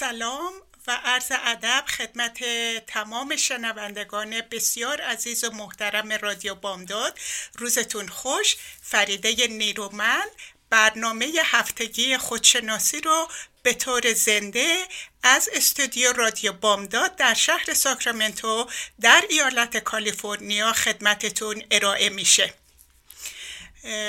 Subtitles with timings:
[0.00, 0.52] سلام
[0.86, 2.44] و عرض ادب خدمت
[2.86, 7.18] تمام شنوندگان بسیار عزیز و محترم رادیو بامداد.
[7.58, 8.56] روزتون خوش.
[8.82, 10.30] فریده نیرومند.
[10.70, 13.28] برنامه هفتگی خودشناسی رو
[13.62, 14.84] به طور زنده
[15.22, 18.66] از استودیو رادیو بامداد در شهر ساکرامنتو
[19.00, 22.54] در ایالت کالیفرنیا خدمتتون ارائه میشه.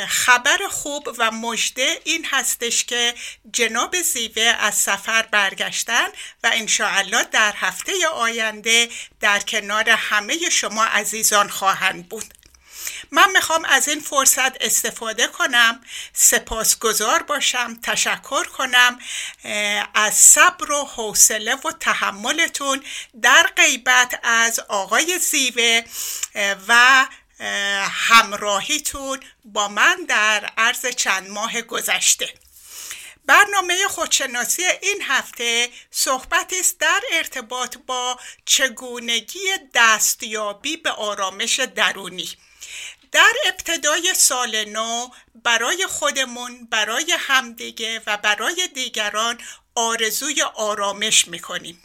[0.07, 3.13] خبر خوب و مژده این هستش که
[3.53, 6.07] جناب زیوه از سفر برگشتن
[6.43, 12.33] و انشاءالله در هفته آینده در کنار همه شما عزیزان خواهند بود.
[13.11, 15.81] من می‌خوام از این فرصت استفاده کنم
[16.13, 18.99] سپاسگزار باشم تشکر کنم
[19.93, 22.83] از صبر و حوصله و تحملتون
[23.21, 25.81] در غیبت از آقای زیوه
[26.67, 27.05] و
[27.91, 32.33] همراهیتون با من در عرض چند ماه گذشته.
[33.25, 39.39] برنامه خودشناسی این هفته صحبت است در ارتباط با چگونگی
[39.73, 42.29] دستیابی به آرامش درونی.
[43.11, 49.41] در ابتدای سال نو برای خودمون برای همدیگه و برای دیگران
[49.75, 51.83] آرزوی آرامش می‌کنیم.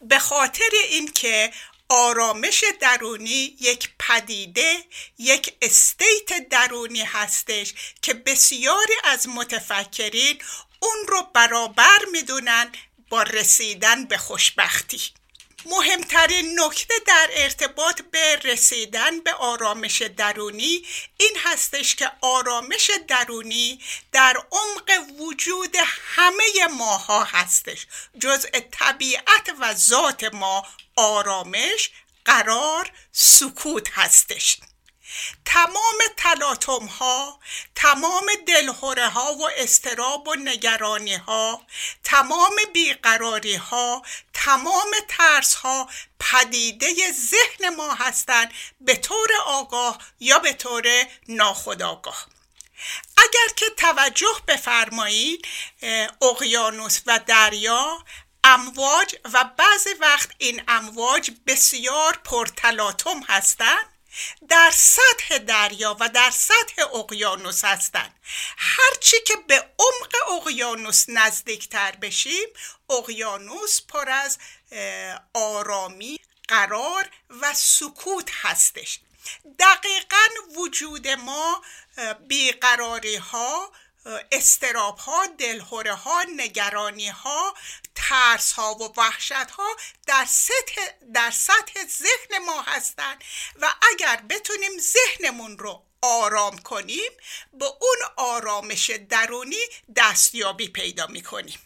[0.00, 1.52] به خاطر اینکه
[1.90, 4.84] آرامش درونی یک پدیده
[5.18, 10.38] یک استیت درونی هستش که بسیاری از متفکرین
[10.80, 12.72] اون رو برابر می‌دونن
[13.08, 15.00] با رسیدن به خوشبختی.
[15.66, 20.86] مهمترین نکته در ارتباط به رسیدن به آرامش درونی
[21.16, 23.80] این هستش که آرامش درونی
[24.12, 25.76] در عمق وجود
[26.16, 27.86] همه ماها هستش.
[28.20, 31.90] جزء طبیعت و ذات ما آرامش
[32.24, 34.58] قرار سکوت هستش.
[35.44, 37.40] تمام تلاطم ها
[37.74, 41.66] تمام دلهوره ها و استراب و نگرانی ها
[42.04, 44.02] تمام بیقراری ها
[44.34, 45.88] تمام ترس ها
[46.20, 52.26] پدیده ذهن ما هستند به طور آگاه یا به طور ناخودآگاه.
[53.16, 55.48] اگر که توجه بفرمایید
[56.22, 58.04] اقیانوس و دریا
[58.44, 63.99] امواج و بعضی وقت این امواج بسیار پرتلاطم هستند.
[64.48, 68.14] در سطح دریا و در سطح اقیانوس هستند.
[68.56, 72.48] هرچی که به عمق اقیانوس نزدیکتر بشیم
[72.90, 74.38] اقیانوس پر از
[75.34, 79.00] آرامی قرار و سکوت هستش.
[79.58, 81.62] دقیقا وجود ما
[82.28, 83.72] بیقراری ها
[84.32, 87.54] استراب ها دلهوره ها نگرانی ها
[88.10, 89.76] ترس ها و وحشت ها
[90.06, 90.80] در سطح,
[91.14, 93.24] در سطح ذهن ما هستند
[93.60, 97.10] و اگر بتونیم ذهنمون رو آرام کنیم
[97.52, 99.56] به اون آرامش درونی
[99.96, 101.58] دستیابی پیدا می‌کنیم.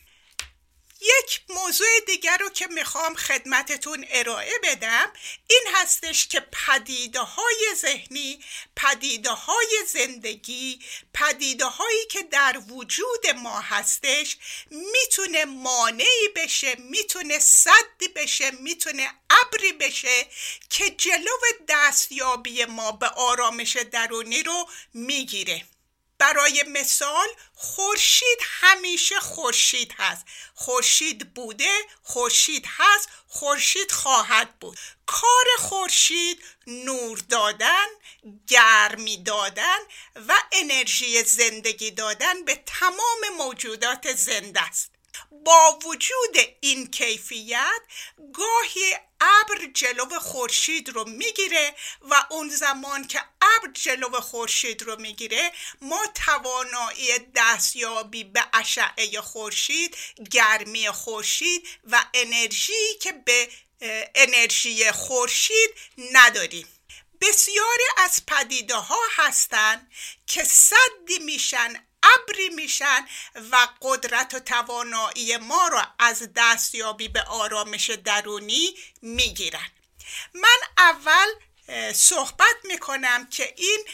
[1.04, 5.12] یک موضوع دیگر رو که می‌خوام خدمتتون ارائه بدم
[5.50, 8.44] این هستش که پدیده های ذهنی
[8.76, 10.78] پدیده های زندگی
[11.14, 14.36] پدیده هایی که در وجود ما هستش
[14.70, 20.26] می‌تونه مانعی بشه می‌تونه صدی بشه می‌تونه ابری بشه
[20.70, 21.38] که جلو
[21.68, 25.66] دستیابی ما به آرامش درونی رو می‌گیره.
[26.18, 30.24] برای مثال خورشید همیشه خورشید هست.
[30.54, 34.78] خورشید بوده خورشید هست خورشید خواهد بود.
[35.06, 37.86] کار خورشید نور دادن
[38.48, 39.78] گرمی دادن
[40.28, 44.93] و انرژی زندگی دادن به تمام موجودات زنده است.
[45.30, 47.80] با وجود این کیفیت
[48.32, 55.52] گاهی ابر جلو خورشید رو می‌گیره و اون زمان که ابر جلو خورشید رو می‌گیره
[55.80, 59.96] ما توانایی دستیابی به اشعه خورشید
[60.30, 63.48] گرمی خورشید و انرژی که به
[64.14, 65.70] انرژی خورشید
[66.12, 66.68] نداریم.
[67.20, 69.90] بسیاری از پدیده ها هستند
[70.26, 73.06] که صدی میشن ابری میشن
[73.50, 79.70] و قدرت و توانایی ما را از دستیابی به آرامش درونی می‌گیرن.
[80.34, 81.26] من اول
[81.94, 83.84] صحبت می‌کنم که این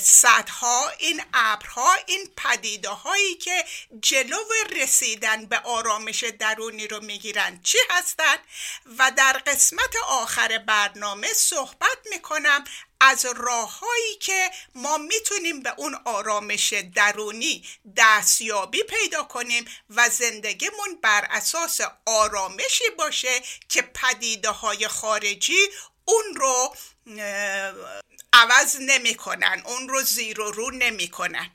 [0.00, 3.64] صدها این ابرها این پدیده هایی که
[4.00, 4.44] جلو
[4.76, 8.36] رسیدن به آرامش درونی رو می‌گیرن چی هستن؟
[8.98, 12.64] و در قسمت آخر برنامه صحبت می‌کنم
[13.04, 17.64] از راههایی که ما می‌تونیم به اون آرامش درونی
[17.96, 25.68] دستیابی پیدا کنیم و زندگیمون بر اساس آرامشی باشه که پدیده های خارجی
[26.04, 26.76] اون رو
[28.32, 31.50] عوض نمی‌کنن اون رو زیر و رو نمی‌کنن.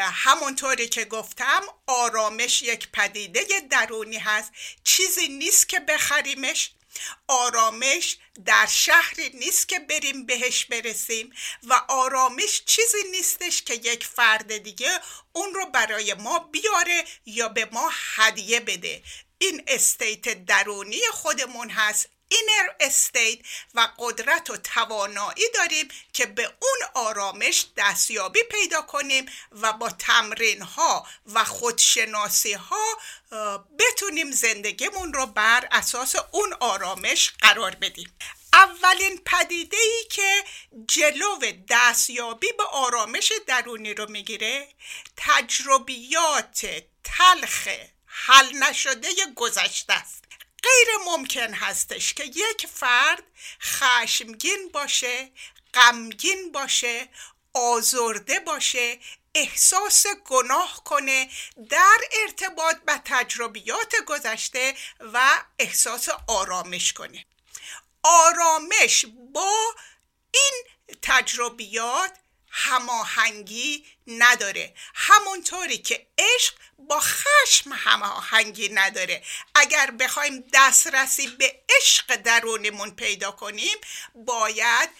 [0.00, 4.52] همونطوری که گفتم آرامش یک پدیده درونی هست.
[4.84, 6.70] چیزی نیست که بخریمش.
[7.28, 11.32] آرامش در شهری نیست که بریم بهش برسیم
[11.62, 15.00] و آرامش چیزی نیستش که یک فرد دیگه
[15.32, 19.02] اون رو برای ما بیاره یا به ما هدیه بده.
[19.38, 22.15] این state درونی خودمون هست.
[22.28, 23.38] inner state
[23.74, 30.62] و قدرت و توانایی داریم که به اون آرامش دستیابی پیدا کنیم و با تمرین
[30.62, 32.98] ها و خودشناسی ها
[33.78, 38.18] بتونیم زندگیمون رو بر اساس اون آرامش قرار بدیم.
[38.52, 40.44] اولین پدیده ای که
[40.88, 41.38] جلو
[41.68, 44.68] دستیابی به آرامش درونی رو می‌گیره
[45.16, 46.66] تجربیات
[47.04, 47.68] تلخ
[48.06, 50.25] حل نشده گذشته است.
[50.66, 53.22] غیر ممکن هستش که یک فرد
[53.62, 55.30] خشمگین باشه
[55.74, 57.08] غمگین باشه
[57.54, 58.98] آزرده باشه
[59.34, 61.30] احساس گناه کنه
[61.68, 67.26] در ارتباط به تجربیات گذشته و احساس آرامش کنه.
[68.02, 69.74] آرامش با
[70.30, 70.64] این
[71.02, 72.12] تجربیات
[72.58, 74.74] هماهنگی نداره.
[74.94, 79.22] همونطوری که عشق با خشم هماهنگی نداره.
[79.54, 83.76] اگر بخوایم دسترسی به عشق درونمون پیدا کنیم
[84.14, 84.90] باید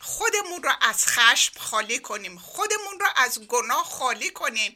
[0.00, 4.74] خودمون رو از خشم خالی کنیم خودمون رو از گناه خالی کنیم.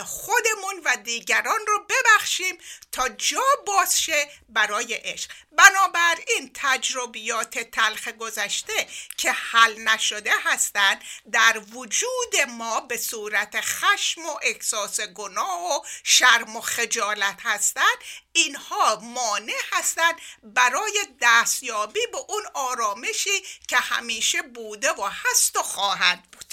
[0.00, 2.58] خودمون و دیگران رو ببخشیم
[2.92, 5.30] تا جا باز شه برای عشق.
[5.52, 14.38] بنابراین تجربیات تلخ گذشته که حل نشده هستند در وجود ما به صورت خشم و
[14.42, 17.98] احساس گناه و شرم و خجالت هستند
[18.32, 26.22] اینها مانع هستند برای دستیابی به اون آرامشی که همیشه بوده و هست و خواهد
[26.32, 26.51] بود.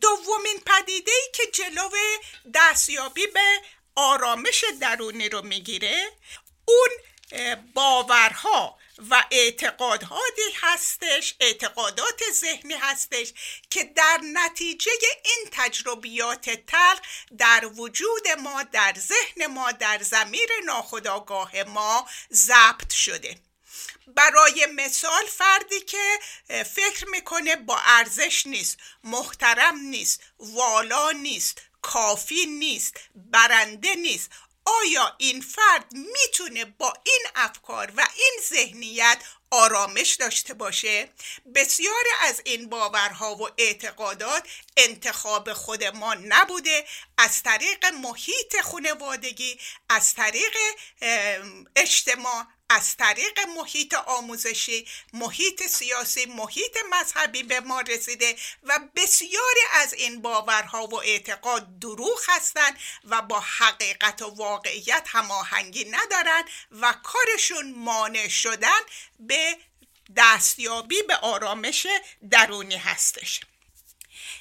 [0.00, 1.90] دومین پدیده ای که جلو
[2.54, 3.62] دستیابی به
[3.94, 6.12] آرامش درونی رو می‌گیره
[6.64, 6.90] اون
[7.74, 8.78] باورها
[9.10, 13.32] و اعتقاداتی هستش اعتقادات ذهنی هستش
[13.70, 14.90] که در نتیجه
[15.24, 17.00] این تجربیات تلخ
[17.38, 23.47] در وجود ما در ذهن ما در زمیر ناخودآگاه ما ضبط شده.
[24.16, 26.18] برای مثال فردی که
[26.64, 34.30] فکر می‌کنه با ارزش نیست محترم نیست والا نیست کافی نیست برنده نیست.
[34.64, 39.18] آیا این فرد می‌تونه با این افکار و این ذهنیت
[39.50, 41.08] آرامش داشته باشه؟
[41.54, 46.86] بسیاری از این باورها و اعتقادات انتخاب خود ما نبوده.
[47.18, 50.56] از طریق محیط خانوادگی از طریق
[51.76, 59.94] اجتماع از طریق محیط آموزشی محیط سیاسی محیط مذهبی به ما رسیده و بسیاری از
[59.94, 67.74] این باورها و اعتقاد دروغ هستند و با حقیقت و واقعیت هماهنگی ندارند و کارشون
[67.74, 68.80] مانع شدن
[69.20, 69.58] به
[70.16, 71.86] دستیابی به آرامش
[72.30, 73.40] درونی هستش.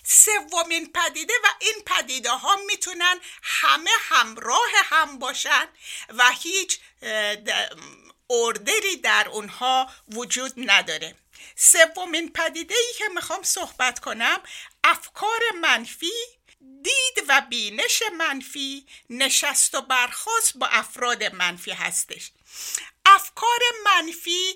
[0.04, 5.68] سومین پدیده و این پدیده ها می‌تونن همه همراه هم باشن
[6.10, 6.80] و هیچ
[8.30, 11.16] اردری در اونها وجود نداره.
[11.56, 14.40] سومین پدیده ای که می‌خوام صحبت کنم
[14.84, 16.12] افکار منفی
[16.60, 22.32] دید و بینش منفی نشست و برخواست با افراد منفی هستش.
[23.06, 24.56] افکار منفی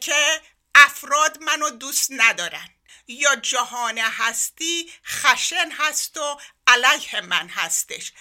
[0.00, 0.40] که
[0.74, 2.68] افراد منو دوست ندارن.
[3.08, 8.12] یا جهان هستی خشن هست و علیه من هستش.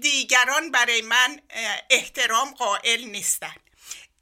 [0.00, 1.42] دیگران برای من
[1.90, 3.54] احترام قائل نیستن.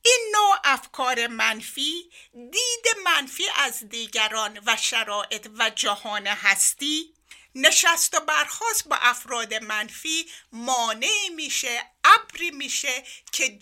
[0.05, 7.15] این نوع افکار منفی دید منفی از دیگران و شرایط و جهان هستی.
[7.55, 13.59] نشست و برخواست با افراد منفی مانع میشه ابری میشه که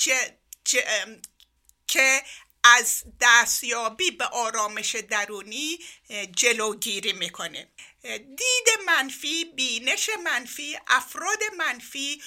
[1.87, 2.22] که
[2.64, 5.78] از دستیابی به آرامش درونی
[6.37, 7.72] جلوگیری می‌کنه.
[8.12, 12.22] دید منفی بینش منفی افراد منفی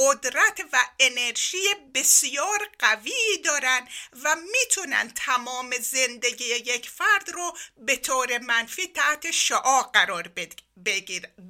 [0.00, 1.64] قدرت و انرژی
[1.94, 3.12] بسیار قوی
[3.44, 3.88] دارن
[4.24, 10.32] و می‌تونن تمام زندگی یک فرد رو به طور منفی تحت شعا قرار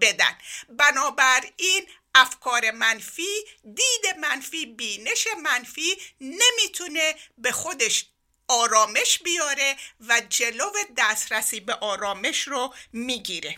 [0.01, 0.39] بدن.
[0.69, 8.07] بنابراین افکار منفی دید منفی بینش منفی نمی‌تونه به خودش
[8.49, 13.57] آرامش بیاره و جلو دسترسی به آرامش رو می‌گیره.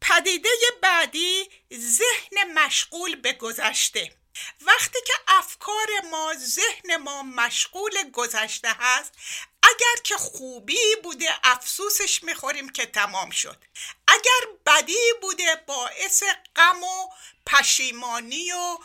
[0.00, 0.48] پدیده
[0.82, 4.19] بعدی ذهن مشغول به گذشته.
[4.60, 9.12] وقتی که افکار ما ذهن ما مشغول گذشته هست
[9.62, 13.64] اگر که خوبی بوده افسوسش می‌خوریم که تمام شد.
[14.08, 16.22] اگر بدی بوده باعث
[16.56, 17.08] غم و
[17.46, 18.78] پشیمانی و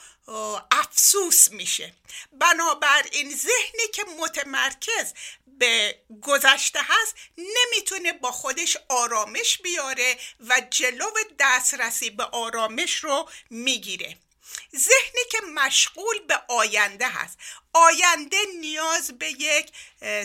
[0.71, 1.93] افسوس میشه.
[2.31, 5.13] بنابراین ذهنی که متمرکز
[5.47, 14.17] به گذشته هست نمی‌تونه با خودش آرامش بیاره و جلو دسترسی به آرامش رو می‌گیره.
[14.77, 17.39] ذهنی که مشغول به آینده هست.
[17.75, 19.71] آینده نیاز به یک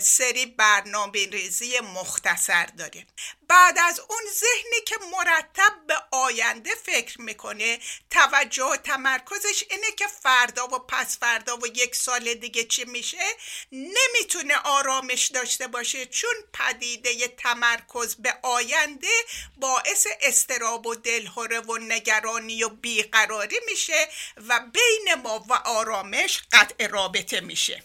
[0.02, 3.06] سری برنامه ریزی مختصر داره
[3.48, 7.78] بعد از اون ذهنی که مرتب به آینده فکر می‌کنه
[8.10, 13.36] توجه و تمرکزش اینه که فردا و پس فردا و یک سال دیگه چی میشه؟
[13.72, 19.08] نمی‌تونه آرامش داشته باشه چون پدیده تمرکز به آینده
[19.56, 24.08] باعث استراب و دلهوره و نگرانی و بیقراری میشه
[24.48, 27.82] و بین ما و آرامش قطع رابطه میشه.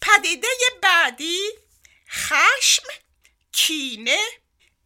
[0.00, 0.48] پدیده
[0.82, 1.38] بعدی
[2.10, 2.82] خشم
[3.52, 4.26] کینه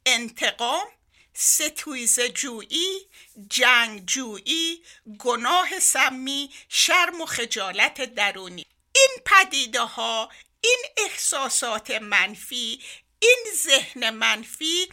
[0.06, 0.86] انتقام
[1.34, 3.08] ستویز جویی
[3.50, 4.84] جنگ جویی
[5.18, 8.66] گناه سمی شرم و خجالت درونی.
[8.94, 12.82] این پدیده ها این احساسات منفی
[13.18, 14.88] این ذهن منفی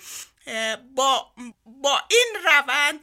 [0.96, 1.34] با,
[1.66, 3.00] با این روند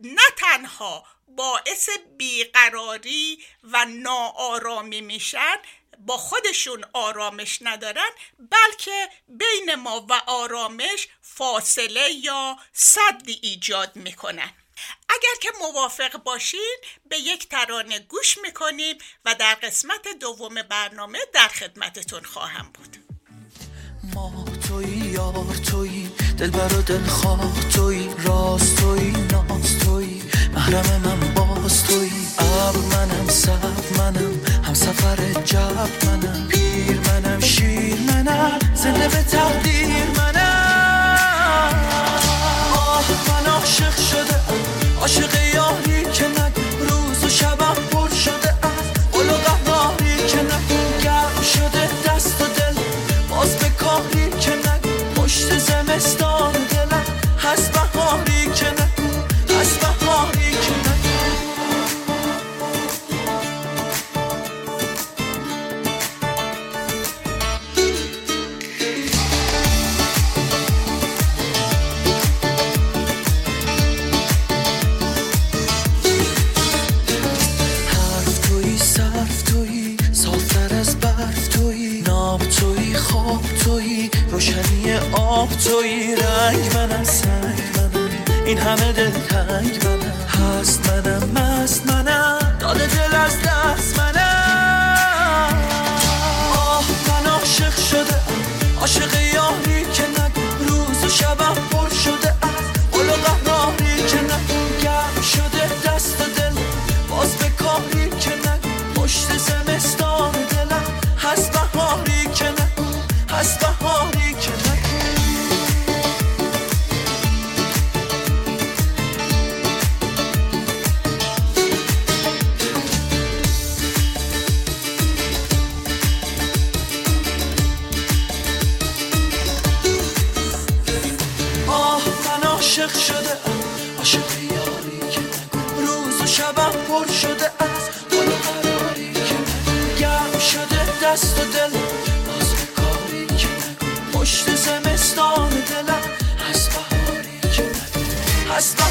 [0.00, 5.56] نه تنها باعث بیقراری و ناآرامی میشن.
[5.98, 14.52] با خودشون آرامش ندارن بلکه بین ما و آرامش فاصله یا صدی ایجاد می‌کنن.
[15.08, 16.76] اگر که موافق باشین
[17.08, 22.96] به یک ترانه گوش می‌کنیم و در قسمت دوم برنامه در خدمتتون خواهم بود.
[24.14, 26.08] ما توی یار توی
[26.38, 28.79] دل برا دل خواه توی راست
[30.70, 32.10] محرم من باز توی
[32.92, 36.46] منم سب منم هم سفر جب منم.
[36.48, 40.19] پیر منم شیر منم زنده به تقدیر
[84.50, 88.10] روشنی آب توی رنگ منم سنگ منم.
[88.46, 90.12] این همه دل تنگ منم.
[90.28, 92.56] هست منم مست منم.
[92.60, 94.09] داده دل از دست منم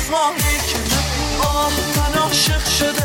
[0.09, 3.03] بهاری که نگو آه من عاشق شده.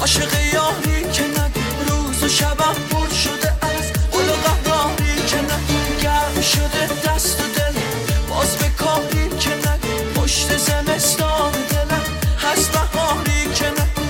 [0.00, 3.50] عاشق یاری که نگو روز و شبم پر شده.
[3.62, 7.80] از گل و قراری که نگو گرم شده دست و دل.
[8.28, 12.04] باز به کاری که نگو پشت زمستان دلم.
[12.38, 14.06] هست بهاری که نگو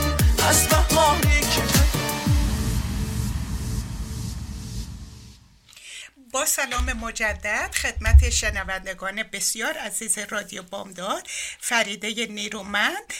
[0.49, 1.81] هست بهاری که نگو.
[6.33, 11.29] با سلام مجدد خدمت شنوندگان بسیار عزیز رادیو بامداد.
[11.71, 13.15] فریده نیرومند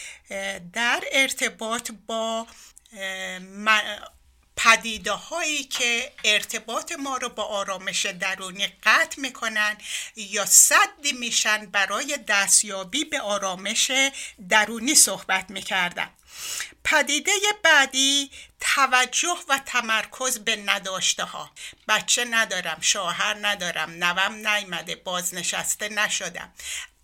[0.73, 2.47] در ارتباط با
[4.55, 9.77] پدیده هایی که ارتباط ما رو با آرامش درونی قطع می‌کنن
[10.15, 13.91] یا صدی میشن برای دستیابی به آرامش
[14.49, 16.09] درونی صحبت می‌کردن.
[16.83, 17.31] پدیده
[17.63, 21.51] بعدی توجه و تمرکز به نداشته ها
[21.87, 26.53] بچه ندارم شوهر ندارم نوم نیمده بازنشسته نشدم.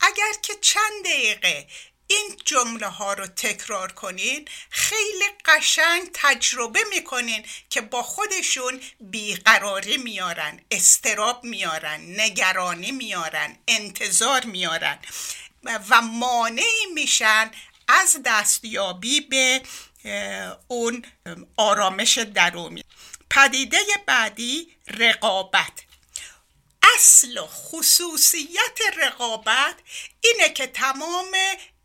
[0.01, 1.67] اگر که چند دقیقه
[2.07, 10.61] این جمله ها رو تکرار کنین خیلی قشنگ تجربه می‌کنین که با خودشون بیقراری میارن
[10.71, 14.99] استراب میارن نگرانی میارن انتظار میارن
[15.63, 17.51] و مانعی میشن
[17.87, 19.61] از دستیابی به
[20.67, 21.05] اون
[21.57, 22.83] آرامش درونی.
[23.29, 25.83] پدیده بعدی رقابت.
[26.95, 29.75] اصل و خصوصیت رقابت
[30.21, 31.31] اینه که تمام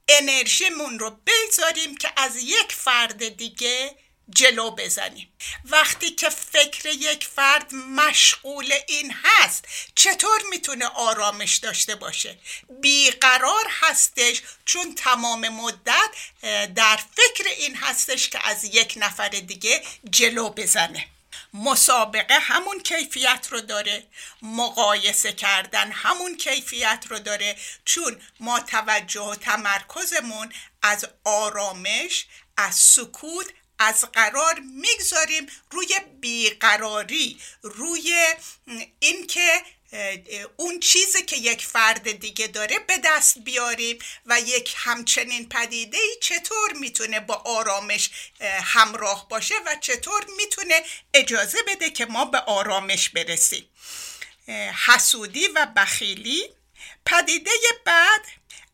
[0.09, 3.97] انرژیمون رو بذاریم که از یک فرد دیگه
[4.31, 5.33] جلو بزنیم.
[5.65, 9.65] وقتی که فکر یک فرد مشغول این هست
[9.95, 12.39] چطور می‌تونه آرامش داشته باشه؟
[12.81, 16.11] بیقرار هستش چون تمام مدت
[16.75, 21.07] در فکر این هستش که از یک نفر دیگه جلو بزنه.
[21.55, 24.05] مسابقه همون کیفیت رو داره
[24.43, 30.53] مقایسه کردن همون کیفیت رو داره چون ما توجه و تمرکزمون
[30.83, 32.27] از آرامش
[32.57, 33.47] از سکوت
[33.83, 35.89] از قرار می‌گذاریم روی
[36.21, 38.27] بیقراری روی
[38.99, 39.63] اینکه
[40.57, 46.17] اون چیزی که یک فرد دیگه داره به دست بیاریم و یک همچنین پدیده ای
[46.23, 48.11] چطور می‌تونه با آرامش
[48.63, 50.83] همراه باشه و چطور می‌تونه
[51.15, 53.69] اجازه بده که ما به آرامش برسیم.
[54.87, 56.51] حسودی و بخیلی.
[57.07, 57.51] پدیده
[57.85, 58.25] بعد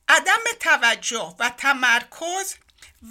[0.09, 2.55] عدم توجه و تمرکز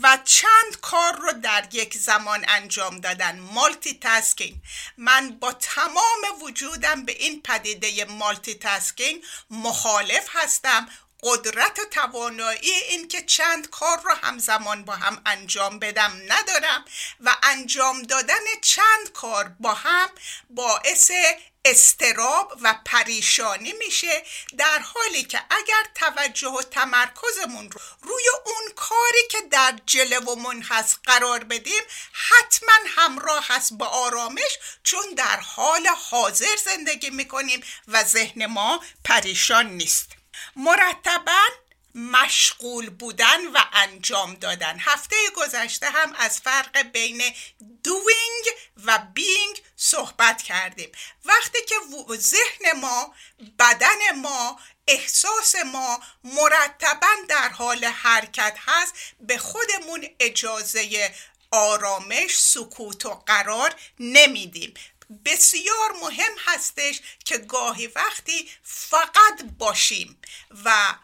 [0.01, 3.39] و چند کار رو در یک زمان انجام دادن.
[3.39, 4.56] مالتی تاسکینگ
[4.98, 10.89] من با تمام وجودم به این پدیده مالتی تاسکینگ مخالف هستم.
[11.24, 16.86] قدرت توانایی این که چند کار رو همزمان با هم انجام بدم ندارم
[17.20, 20.10] و انجام دادن چند کار با هم
[20.50, 21.12] باعث
[21.69, 24.23] استراب و پریشانی میشه
[24.58, 30.99] در حالی که اگر توجه و تمرکزمون رو روی اون کاری که در جلومون هست
[31.03, 38.45] قرار بدیم حتما همراه هست با آرامش چون در حال حاضر زندگی می‌کنیم و ذهن
[38.45, 40.12] ما پریشان نیست.
[40.56, 41.66] مرتبا
[41.97, 44.77] مشغول بودن و انجام دادن.
[44.79, 47.21] هفته گذشته هم از فرق بین
[47.62, 48.51] doing
[48.86, 50.91] و being صحبت کردیم.
[51.25, 51.75] وقتی که
[52.17, 53.15] ذهن ما
[53.60, 61.13] بدن ما احساس ما مرتبا در حال حرکت هست به خودمون اجازه
[61.51, 64.73] آرامش سکوت و قرار نمیدیم.
[65.25, 70.21] بسیار مهم هستش که گاهی وقتی فقط باشیم
[70.65, 70.95] و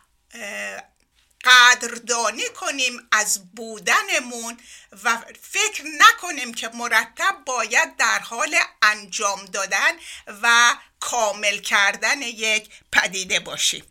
[1.43, 4.57] قدردانی کنیم از بودنمون
[5.03, 9.91] و فکر نکنیم که مرتب باید در حال انجام دادن
[10.41, 13.85] و کامل کردن یک پدیده باشیم.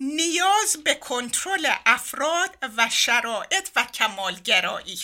[0.00, 5.00] نیاز به کنترل افراد و شرایط و کمالگرایی.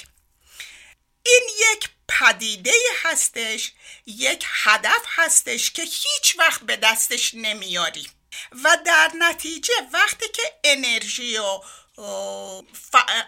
[1.22, 2.72] این یک پدیده
[3.02, 3.72] هستش
[4.06, 8.10] یک هدف هستش که هیچ وقت به دستش نمیاریم.
[8.64, 11.60] و در نتیجه وقتی که انرژی و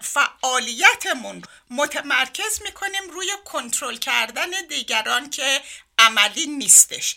[0.03, 5.63] فعالیتمون متمرکز می‌کنیم روی کنترل کردن دیگران که
[5.99, 7.17] عملی نیستش.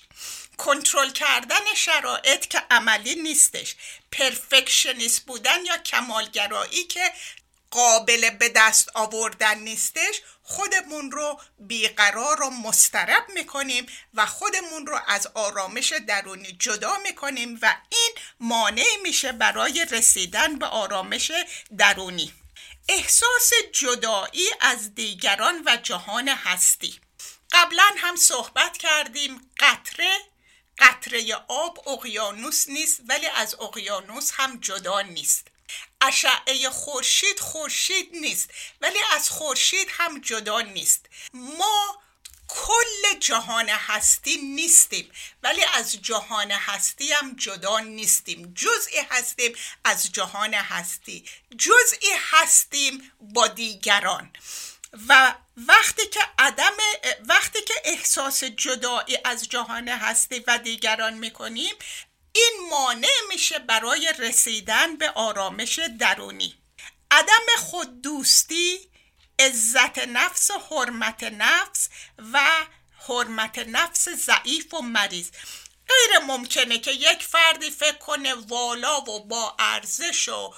[0.57, 3.75] کنترل کردن شرایط که عملی نیستش.
[4.11, 7.13] پرفکشنیست بودن یا کمالگرایی که
[7.71, 15.27] قابل به دست آوردن نیستش خودمون رو بیقرار و مسترب می‌کنیم و خودمون رو از
[15.27, 21.31] آرامش درونی جدا می‌کنیم و این مانع میشه برای رسیدن به آرامش
[21.77, 22.34] درونی.
[22.89, 26.99] احساس جدایی از دیگران و جهان هستی.
[27.51, 30.17] قبلا هم صحبت کردیم قطره
[30.79, 35.47] قطره آب اقیانوس نیست ولی از اقیانوس هم جدا نیست.
[36.07, 38.49] اشعه خورشید خورشید نیست
[38.81, 41.05] ولی از خورشید هم جدا نیست.
[41.33, 42.01] ما
[42.47, 45.11] کل جهان هستی نیستیم
[45.43, 48.53] ولی از جهان هستی هم جدا نیستیم.
[48.53, 51.25] جزئی هستیم از جهان هستی.
[51.57, 54.31] جزئی هستیم با دیگران.
[55.07, 56.73] و وقتی که عدم
[57.25, 61.75] وقتی که احساس جدایی از جهان هستی و دیگران می‌کنیم
[62.35, 66.55] این مانع میشه برای رسیدن به آرامش درونی.
[67.11, 68.79] عدم خود دوستی
[69.39, 71.89] عزت نفس و حرمت نفس
[72.33, 72.39] و
[73.07, 75.29] حرمت نفس ضعیف و مریض.
[75.87, 80.53] غیر ممکنه که یک فردی فکر کنه والا و با ارزش و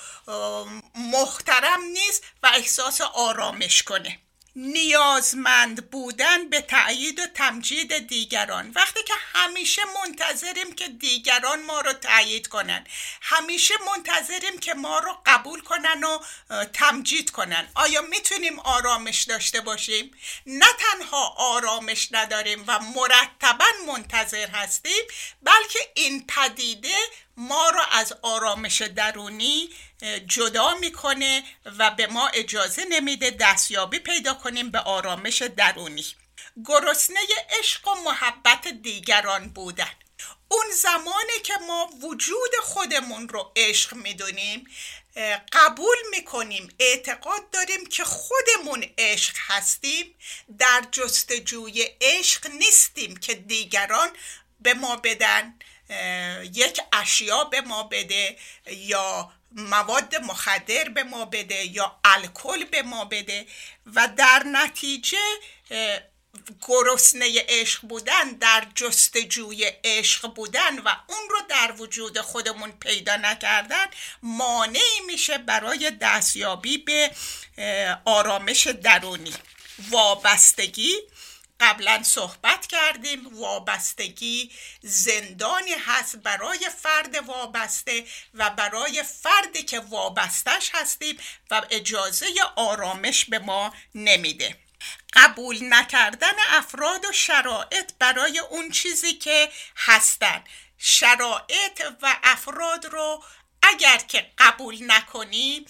[0.95, 4.19] محترم نیست و احساس آرامش کنه.
[4.57, 8.71] نیازمند بودن به تأیید و تمجید دیگران.
[8.75, 12.87] وقتی که همیشه منتظریم که دیگران ما رو تأیید کنن.
[13.21, 16.19] همیشه منتظریم که ما رو قبول کنن و
[16.73, 17.67] تمجید کنن.
[17.75, 20.11] آیا می‌تونیم آرامش داشته باشیم؟
[20.45, 25.03] نه تنها آرامش نداریم و مرتبا منتظر هستیم
[25.41, 26.97] بلکه این پدیده
[27.37, 29.69] ما رو از آرامش درونی
[30.27, 31.43] جدا می‌کنه
[31.77, 36.05] و به ما اجازه نمیده دستیابی پیدا کنیم به آرامش درونی.
[36.65, 37.19] گرسنه
[37.59, 39.91] عشق و محبت دیگران بودن.
[40.47, 44.67] اون زمانی که ما وجود خودمون رو عشق می‌دونیم
[45.51, 50.15] قبول می‌کنیم اعتقاد داریم که خودمون عشق هستیم
[50.59, 54.09] در جستجوی عشق نیستیم که دیگران
[54.59, 55.59] به ما بدن.
[56.53, 63.05] یک اشیا به ما بده یا مواد مخدر به ما بده یا الکل به ما
[63.05, 63.45] بده
[63.85, 65.17] و در نتیجه
[66.67, 73.85] گرسنه عشق بودن در جستجوی عشق بودن و اون رو در وجود خودمون پیدا نکردن
[74.23, 77.11] مانعی میشه برای دستیابی به
[78.05, 79.33] آرامش درونی.
[79.89, 80.93] وابستگی
[81.59, 83.39] قبلا صحبت کردیم.
[83.39, 91.17] وابستگی زندانی هست برای فرد وابسته و برای فردی که وابستش هستیم
[91.51, 94.57] و اجازه آرامش به ما نمیده.
[95.13, 100.43] قبول نکردن افراد و شرایط برای اون چیزی که هستن.
[100.77, 103.23] شرایط و افراد رو
[103.67, 105.65] اگر که قبول نکنیم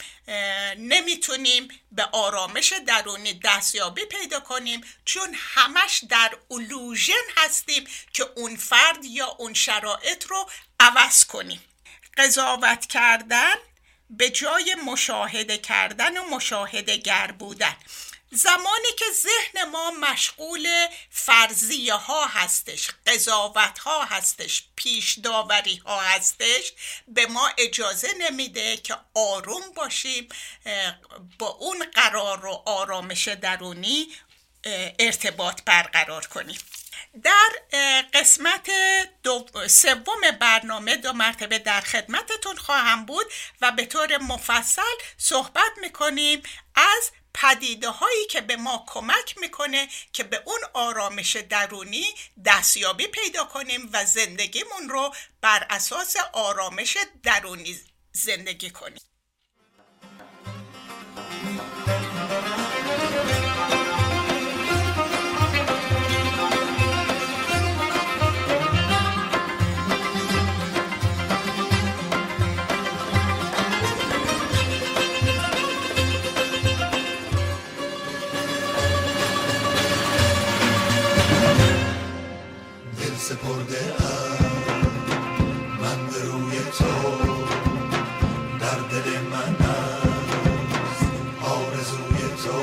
[0.78, 9.06] نمی‌تونیم به آرامش درونی دستیابی پیدا کنیم چون همش در اولوژن هستیم که اون فرد
[9.06, 11.64] یا اون شرایط رو عوض کنیم.
[12.18, 13.56] قضاوت کردن
[14.10, 17.76] به جای مشاهده کردن و مشاهده گر بودن.
[18.32, 20.68] زمانی که ذهن ما مشغول
[21.10, 26.74] فرضیه ها هستش قضاوت ها هستش پیش داوری ها هستش
[27.08, 30.30] به ما اجازه نمیده که آروم باشیم
[31.40, 34.08] با اون قرار و آرامش درونی
[35.00, 36.58] ارتباط برقرار کنیم.
[37.24, 37.50] در
[38.14, 38.70] قسمت
[39.68, 43.26] سوم برنامه دو مرتبه در خدمتتون خواهم بود
[43.62, 44.82] و به طور مفصل
[45.18, 46.44] صحبت می‌کنیم
[46.76, 47.12] از
[47.42, 52.06] پدیده هایی که به ما کمک می‌کنه که به اون آرامش درونی
[52.46, 57.80] دستیابی پیدا کنیم و زندگیمون رو بر اساس آرامش درونی
[58.12, 59.02] زندگی کنیم.
[83.48, 83.94] سپرده
[85.82, 86.94] من به روی تو
[88.60, 91.06] در دل من است
[91.44, 92.58] آرزوی تو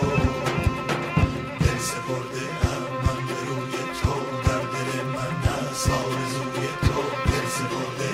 [1.61, 2.47] دل سپرده
[3.05, 4.14] من به روی تو
[4.49, 5.35] در دل من
[5.73, 8.11] است آرزوی تو دل سپرده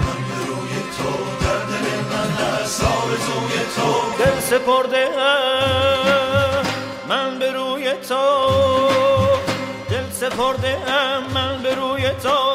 [0.00, 1.10] من به روی تو
[1.44, 5.37] در دل من است آرزوی تو دل سپرده من
[10.38, 10.76] دل سپرده
[11.34, 12.47] من به روی تو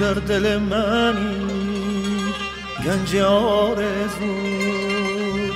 [0.00, 2.24] در دل منی
[2.84, 4.34] گنج آرزو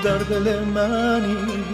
[0.04, 1.64] در دل منی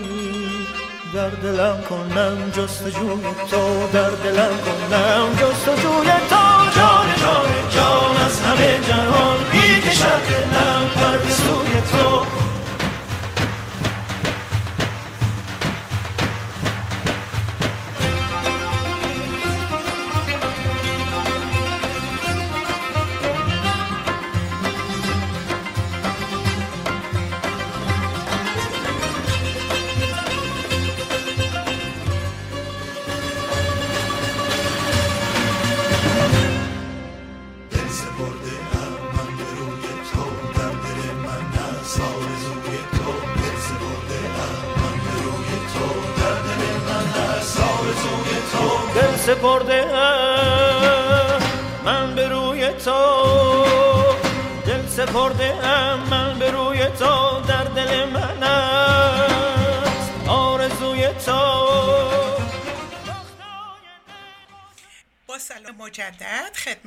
[1.14, 6.44] در دلم کنم جستجوی تو در دلم کنم جستجوی تو
[6.76, 12.26] جان جان جان از همه جهان بی کشد دلم پر سوی تو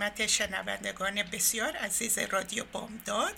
[0.08, 3.34] خدمت شنوندگان بسیار عزیز رادیو بامداد.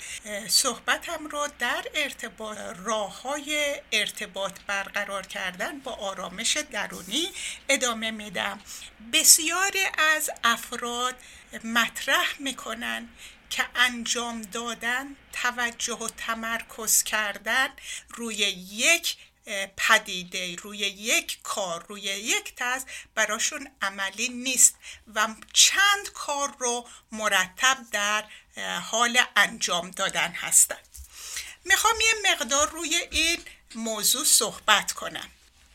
[0.47, 7.29] صحبتم رو در ارتباط راه های ارتباط برقرار کردن با آرامش درونی
[7.69, 8.59] ادامه میدم.
[9.13, 11.15] بسیاری از افراد
[11.63, 13.09] مطرح می‌کنن
[13.49, 17.69] که انجام دادن توجه و تمرکز کردن
[18.09, 19.17] روی یک
[19.77, 22.85] پدیده روی یک کار روی یک تز
[23.15, 24.75] براشون عملی نیست
[25.15, 28.25] و چند کار رو مرتب در
[28.79, 30.87] حال انجام دادن هستند
[31.65, 33.39] می‌خوام یه مقدار روی این
[33.75, 35.29] موضوع صحبت کنم.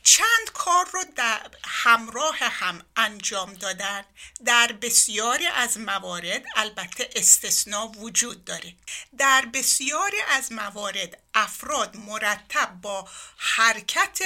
[0.04, 4.04] چند کار رو در همراه هم انجام دادن
[4.44, 8.74] در بسیاری از موارد البته استثنا وجود داره.
[9.18, 14.18] در بسیاری از موارد افراد مرتب با حرکت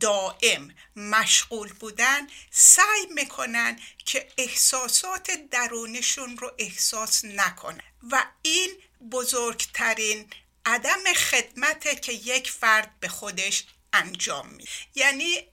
[0.00, 7.80] دائم مشغول بودن سعی می‌کنن که احساسات درونشون رو احساس نکنن.
[8.10, 8.70] و این
[9.12, 10.30] بزرگترین
[10.66, 13.64] عدم خدمته که یک فرد به خودش
[13.96, 14.70] انجام میده.
[14.94, 15.48] یعنی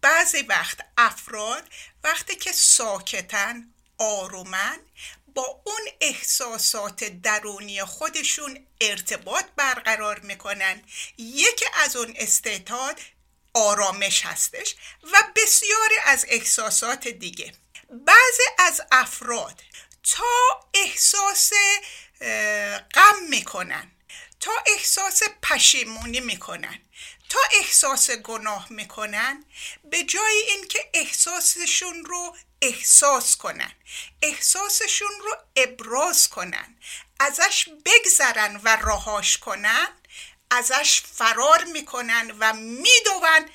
[0.00, 1.68] بعضی وقت افراد
[2.04, 4.78] وقتی که ساکتن آرومن
[5.34, 10.82] با اون احساسات درونی خودشون ارتباط برقرار می‌کنن.
[11.18, 13.00] یکی از اون استعداد
[13.54, 14.74] آرامش هستش
[15.12, 17.52] و بسیاری از احساسات دیگه.
[17.90, 19.62] بعضی از افراد
[20.02, 20.24] تا
[20.74, 21.52] احساس
[22.94, 23.90] غم می‌کنن
[24.40, 26.80] تا احساس پشیمونی می‌کنن.
[27.28, 29.44] تا احساس گناه می‌کنن
[29.84, 33.72] به جای اینکه احساسشون رو احساس کنن
[34.22, 36.76] احساسشون رو ابراز کنن
[37.20, 39.88] ازش بگذرن و رهاش کنن
[40.50, 43.50] ازش فرار می‌کنن و میدون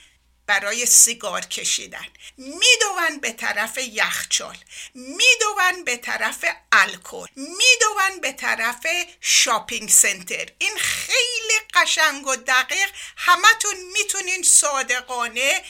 [0.48, 2.08] برای سیگار کشیدن.
[2.38, 4.58] میدون به طرف یخچال
[4.96, 8.88] میدون به طرف الکل میدون به طرف
[9.22, 10.46] شاپینگ سنتر.
[10.58, 15.64] این خیلی قشنگ و دقیق همتون می‌تونین صادقانه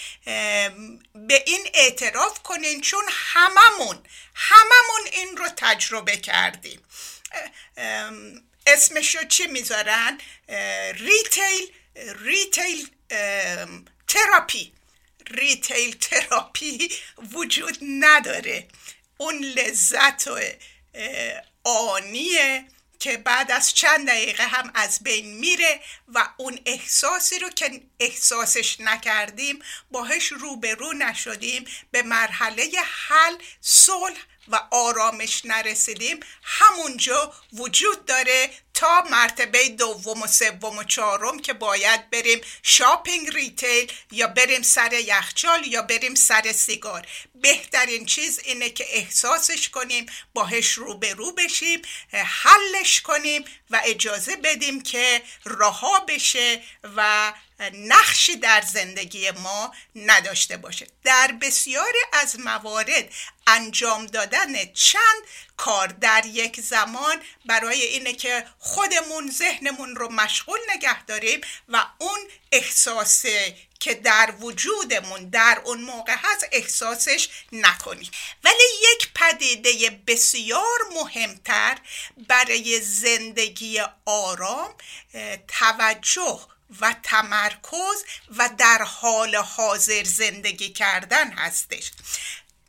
[1.16, 4.04] به این اعتراف کنین چون هممون
[4.36, 6.82] هممون این رو تجربه کردیم.
[8.68, 10.22] اسمشو چی می‌ذارن؟
[10.94, 12.90] retail retail
[14.14, 14.74] therapy.
[15.28, 16.92] retail therapy
[17.34, 18.68] وجود نداره.
[19.18, 20.40] اون لذت
[21.64, 22.66] آنیه
[23.00, 28.80] که بعد از چند دقیقه هم از بین میره و اون احساسی رو که احساسش
[28.80, 29.60] نکردیم
[29.92, 32.72] باهش روبرو نشدیم به مرحله
[33.08, 36.20] حل صلح و آرامش نرسیدیم.
[36.44, 43.92] همونجا وجود داره تا مرتبه دوم و سوم و چهارم که باید بریم شاپینگ ریتیل
[44.12, 47.08] یا بریم سر یخچال یا بریم سر سیگار.
[47.36, 51.82] بهترین چیز اینه که احساسش کنیم باهش روبرو بشیم
[52.14, 56.62] حلش کنیم و اجازه بدیم که رها بشه
[56.96, 57.34] و
[57.74, 60.88] نقشی در زندگی ما نداشته باشه.
[61.04, 63.14] در بسیاری از موارد
[63.48, 65.24] انجام دادن چند
[65.58, 72.20] کار در یک زمان برای اینه که خودمون ذهنمون رو مشغول نگه داریم و اون
[72.52, 73.26] احساس
[73.80, 78.12] که در وجودمون در اون موقع هست احساسش نکنیم.
[78.44, 78.64] ولی
[78.94, 81.78] یک پدیده بسیار مهمتر
[82.28, 84.76] برای زندگی آرام
[85.48, 86.40] توجه
[86.82, 88.04] و تمرکز
[88.38, 91.92] و در حال حاضر زندگی کردن هستش.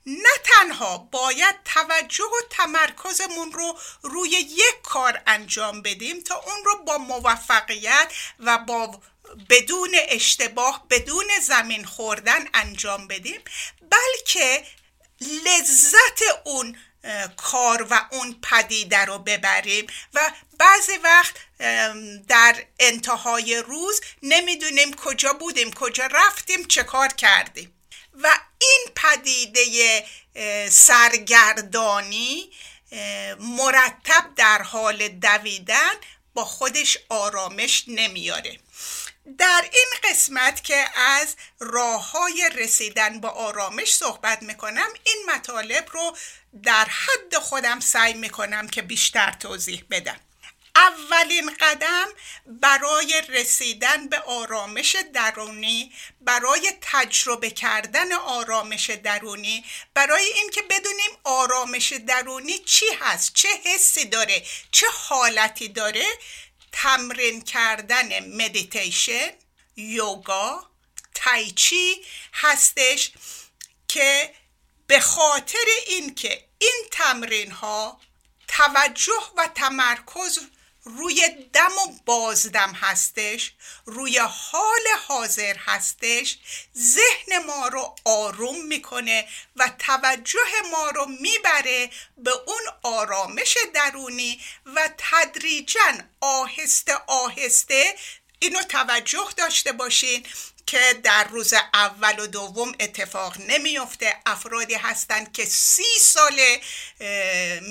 [0.07, 6.85] نه تنها باید توجه و تمرکزمون رو روی یک کار انجام بدیم تا اون رو
[6.85, 9.01] با موفقیت و با
[9.51, 13.41] بدون اشتباه بدون زمین خوردن انجام بدیم
[13.91, 14.65] بلکه
[15.21, 16.77] لذت اون
[17.37, 21.35] کار و اون پدیده رو ببریم و بعضی وقت
[22.29, 27.84] در انتهای روز نمی‌دونیم کجا بودیم کجا رفتیم چه کار کردیم.
[28.23, 30.07] و این پدیده
[30.71, 32.51] سرگردانی
[33.39, 35.95] مرتب در حال دویدن
[36.35, 38.59] با خودش آرامش نمیاره.
[39.39, 46.17] در این قسمت که از راه های رسیدن با آرامش صحبت می‌کنم این مطالب رو
[46.63, 50.21] در حد خودم سعی می‌کنم که بیشتر توضیح بدم.
[50.77, 52.07] اولین قدم
[52.47, 62.59] برای رسیدن به آرامش درونی برای تجربه کردن آرامش درونی برای اینکه بدونیم آرامش درونی
[62.59, 66.07] چی هست چه حسی داره چه حالتی داره
[66.73, 69.31] تمرین کردن مدیتیشن
[69.77, 70.71] یوگا
[71.15, 73.13] تایچی هستش
[73.89, 74.35] که
[74.87, 78.01] به خاطر اینکه این تمرین ها
[78.49, 80.39] توجه و تمرکز
[80.85, 83.53] روی دم و بازدم هستش
[83.85, 86.39] روی حال حاضر هستش.
[86.77, 94.91] ذهن ما رو آروم می‌کنه و توجه ما رو می‌بره به اون آرامش درونی و
[94.99, 97.95] تدریجا آهسته آهسته
[98.39, 100.27] اینو توجه داشته باشین.
[100.67, 106.41] که در روز اول و دوم اتفاق نمیفته افرادی هستند که سی سال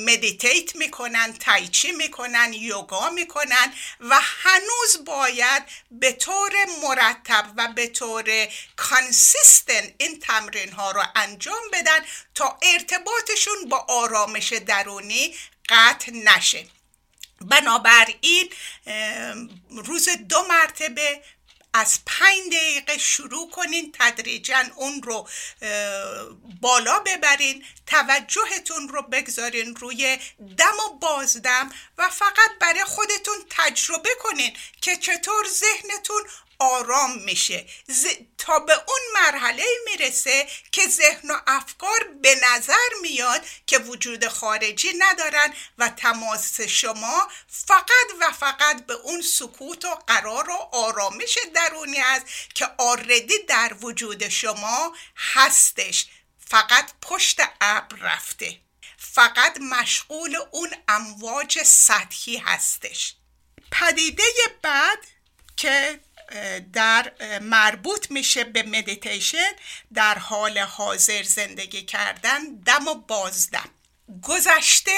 [0.06, 6.52] meditate می‌کنن تایچی می‌کنن یوگا می‌کنن و هنوز باید به طور
[6.84, 12.00] مرتب و به طور consistent این تمرین ها رو انجام بدن
[12.36, 15.36] تا ارتباطشون با آرامش درونی
[15.70, 16.68] قطع نشه.
[17.42, 18.50] بنابراین
[19.70, 21.22] روز دو مرتبه
[21.74, 25.30] از پنج دقیقه شروع کنین تدریجا اون رو
[26.62, 30.18] بالا ببرین توجهتون رو بگذارین روی
[30.58, 36.22] دم و بازدم و فقط برای خودتون تجربه کنین که چطور ذهنتون
[36.60, 37.66] آرام میشه.
[38.38, 44.94] تا به اون مرحله می‌رسه که ذهن و افکار به نظر میاد که وجود خارجی
[45.00, 52.00] ندارن و تماس شما فقط و فقط به اون سکوت و قرار و آرامش درونی
[52.00, 56.08] است که already در وجود شما هستش.
[56.50, 58.60] فقط پشت ابر رفته.
[58.98, 63.16] فقط مشغول اون امواج سطحی هستش.
[63.72, 64.24] پدیده
[64.62, 65.00] بعد
[65.58, 66.00] که
[66.74, 69.52] در مربوط میشه به مدیتیشن
[69.94, 73.70] در حال حاضر زندگی کردن دم و بازدم.
[74.24, 74.98] گذشته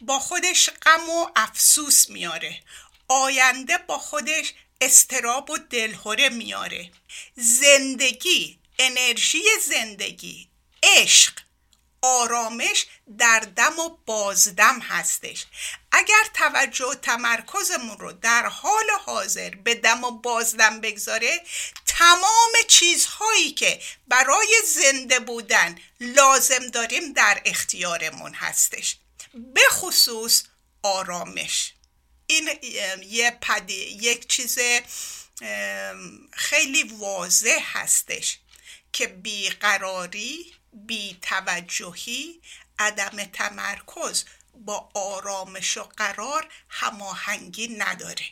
[0.00, 2.60] با خودش غم و افسوس میاره.
[3.08, 6.90] آینده با خودش استراب و دلهوره میاره.
[7.36, 10.48] زندگی انرژی زندگی
[10.82, 11.32] عشق
[12.02, 12.86] آرامش
[13.18, 15.46] در دم و بازدم هستش.
[15.92, 21.42] اگر توجه و تمرکزمون رو در حال حاضر به دم و بازدم بگذاره
[21.86, 28.96] تمام چیزهایی که برای زنده بودن لازم داریم در اختیارمون هستش.
[29.34, 30.42] به خصوص
[30.82, 31.72] آرامش.
[32.26, 32.50] این
[33.08, 34.58] یه پدی یک چیز
[36.32, 38.38] خیلی واضح هستش
[38.92, 42.40] که بیقراری بی توجهی
[42.78, 48.24] عدم تمرکز با آرامش و قرار هماهنگی نداره.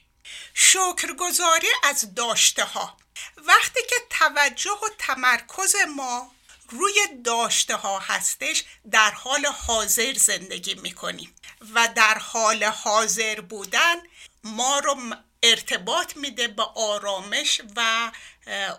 [0.55, 2.96] شکرگزاری از داشته ها
[3.37, 6.33] وقتی که توجه و تمرکز ما
[6.68, 11.35] روی داشته ها هستش در حال حاضر زندگی می‌کنیم
[11.74, 13.96] و در حال حاضر بودن
[14.44, 14.96] ما رو
[15.42, 18.12] ارتباط میده به آرامش و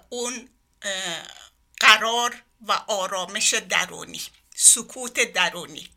[0.09, 0.49] اون
[1.79, 4.21] قرار و آرامش درونی
[4.55, 5.89] سکوت درونی.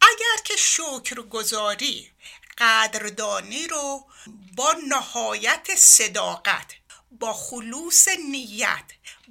[0.00, 2.10] اگر که شکرگزاری
[2.58, 4.06] قدردانی رو
[4.56, 6.74] با نهایت صداقت
[7.10, 8.84] با خلوص نیت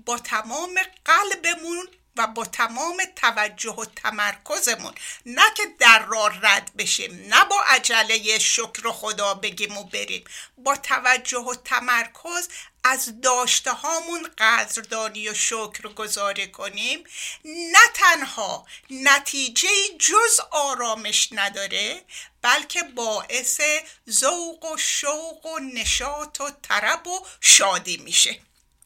[0.05, 1.87] با تمام قلبمون
[2.19, 4.93] و با تمام توجه و تمرکزمون
[5.25, 10.23] نه که در راه رد بشیم نه با عجله شکر خدا بگیم و بریم.
[10.57, 12.49] با توجه و تمرکز
[12.83, 17.03] از داشته هامون قدردانی و شکر گذاری کنیم.
[17.45, 22.01] نه تنها نتیجه جز آرامش نداره
[22.41, 23.61] بلکه باعث
[24.09, 28.39] ذوق و شوق و نشاط و طرب و شادی میشه.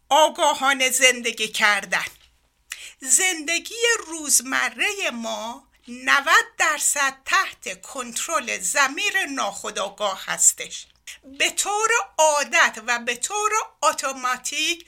[0.10, 2.06] آگاهانه زندگی کردن.
[3.06, 3.76] زندگی
[4.08, 6.28] روزمره ما 90
[6.58, 10.88] درصد تحت کنترل زمیر ناخودآگاه هستش.
[11.24, 13.51] به طور عادت و به طور
[13.84, 14.86] اتوماتیک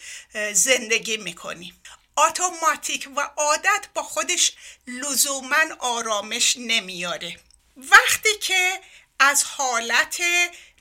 [0.53, 1.81] زندگی می‌کنیم.
[2.17, 4.51] اتوماتیک و عادت با خودش
[4.87, 7.39] لزوما آرامش نمیاره
[7.77, 8.81] وقتی که
[9.19, 10.21] از حالت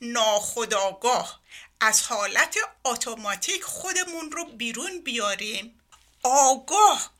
[0.00, 1.40] ناخودآگاه
[1.80, 5.80] از حالت اتوماتیک خودمون رو بیرون بیاریم
[6.22, 7.13] آگاه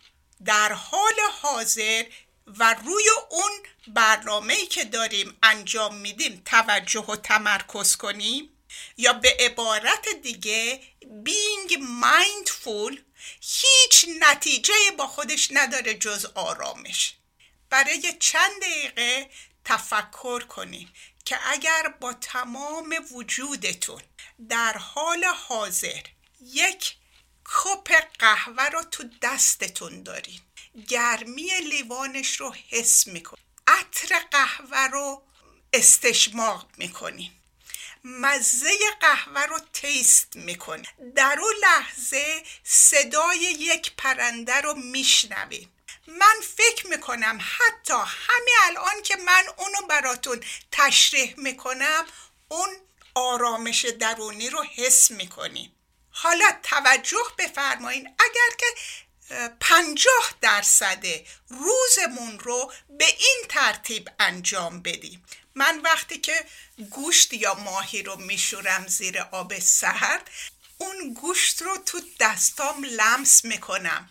[0.45, 2.05] در حال حاضر
[2.47, 3.53] و روی اون
[3.87, 8.51] برنامه‌ای که داریم انجام میدیم توجه و تمرکز کنیم
[8.97, 12.99] یا به عبارت دیگه being mindful
[13.41, 17.15] هیچ نتیجه با خودش نداره جز آرامش.
[17.71, 19.31] برای چند دقیقه
[19.65, 20.93] تفکر کنیم
[21.25, 24.03] که اگر با تمام وجودتون
[24.49, 26.03] در حال حاضر
[26.41, 26.97] یک
[27.45, 30.41] کپ قهوه رو تو دستتون دارین.
[30.89, 33.45] گرمی لیوانش رو حس می‌کنین.
[33.67, 35.23] عطر قهوه رو
[35.73, 37.31] استشماق می‌کنین.
[38.05, 45.71] مزه قهوه رو تیست می‌کنه در اون لحظه صدای یک پرنده رو میشنویم
[46.07, 50.41] من فکر می‌کنم حتی همین الان که من اونو براتون
[50.73, 52.07] تشریح می‌کنم
[52.49, 52.69] اون
[53.15, 55.73] آرامش درونی رو حس می‌کنیم
[56.17, 58.67] حالا توجه بفرمایین اگر که
[59.61, 61.05] پنجاه درصد
[61.49, 65.25] روزمون رو به این ترتیب انجام بدیم.
[65.55, 66.45] من وقتی که
[66.91, 70.31] گوشت یا ماهی رو میشورم زیر آب سرد
[70.79, 74.11] اون گوشت رو تو دستام لمس می‌کنم.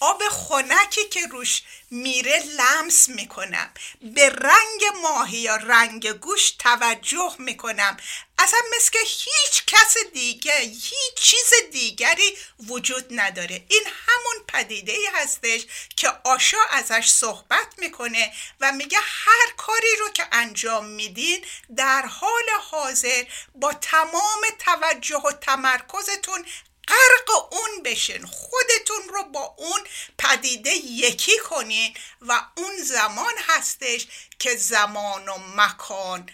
[0.00, 3.74] آب خنکی که روش میره لمس می‌کنم.
[4.00, 7.96] به رنگ ماهی یا رنگ گوش توجه می‌کنم.
[8.38, 12.38] اصلا مثل که هیچ کس دیگه هیچ چیز دیگری
[12.68, 13.64] وجود نداره.
[13.68, 15.66] این همون پدیده ای هستش
[15.96, 21.44] که آشا ازش صحبت می‌کنه و میگه هر کاری رو که انجام میدین
[21.76, 23.24] در حال حاضر
[23.54, 26.46] با تمام توجه و تمرکزتون
[26.88, 28.26] غرق اون بشین.
[28.26, 29.80] خودتون رو با اون
[30.18, 34.06] پدیده یکی کنین و اون زمان هستش
[34.38, 36.30] که زمان و مکان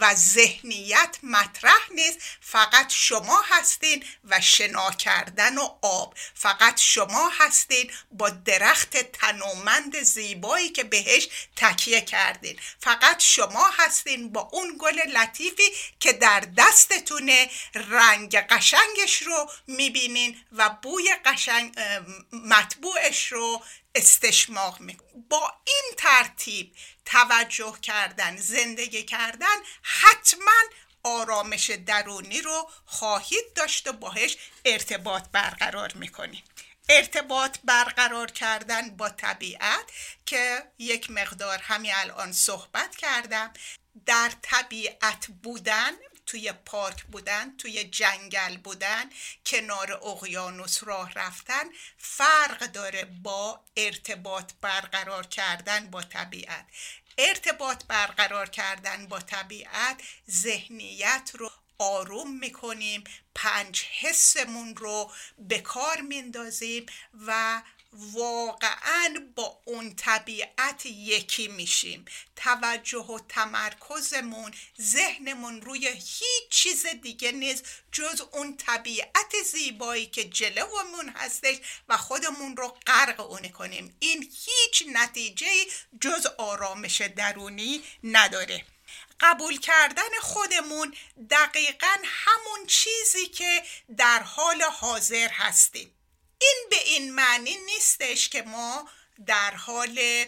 [0.00, 2.18] و ذهنیت مطرح نیست.
[2.40, 6.14] فقط شما هستین و شنا کردن و آب.
[6.34, 12.58] فقط شما هستین با درخت تنومند زیبایی که بهش تکیه کردین.
[12.80, 20.70] فقط شما هستین با اون گل لطیفی که در دستتونه رنگ قشنگش رو می‌بینین و
[20.82, 21.74] بوی قشنگ
[22.32, 23.62] مطبوعش رو
[23.96, 24.96] استشماق می
[25.28, 26.72] با این ترتیب
[27.04, 30.52] توجه کردن زندگی کردن حتما
[31.02, 36.44] آرامش درونی رو خواهید داشت و باهش ارتباط برقرار می‌کنید
[36.88, 39.84] ارتباط برقرار کردن با طبیعت
[40.26, 43.52] که یک مقدار همین الان صحبت کردم
[44.06, 45.92] در طبیعت بودن
[46.26, 49.10] توی پارک بودن توی جنگل بودن
[49.46, 51.64] کنار اقیانوس راه رفتن
[51.98, 56.66] فرق داره با ارتباط برقرار کردن با طبیعت.
[57.18, 63.04] ارتباط برقرار کردن با طبیعت ذهنیت رو آروم می‌کنیم
[63.34, 66.86] پنج حسمون رو به کار میندازیم
[67.26, 67.62] و
[68.12, 72.04] واقعا با اون طبیعت یکی میشیم.
[72.36, 81.08] توجه و تمرکزمون ذهنمون روی هیچ چیز دیگه نیست جز اون طبیعت زیبایی که جلومون
[81.14, 81.56] هستش
[81.88, 83.96] و خودمون رو غرق اون کنیم.
[83.98, 85.46] این هیچ نتیجه
[86.00, 88.64] جز آرامش درونی نداره.
[89.20, 90.94] قبول کردن خودمون
[91.30, 93.62] دقیقا همون چیزی که
[93.96, 95.95] در حال حاضر هستیم.
[96.38, 98.88] این به این معنی نیستش که ما
[99.26, 100.24] در حال